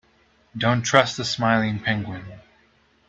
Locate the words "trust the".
0.81-1.23